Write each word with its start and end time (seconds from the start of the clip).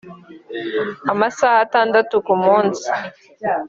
amasaha 1.11 1.57
atandatu 1.65 2.15
ku 2.25 2.33
munsi 2.45 2.87